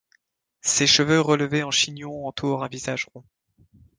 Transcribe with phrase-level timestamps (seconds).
[0.61, 3.23] Ses cheveux relevés en chignon entoure un visage rond.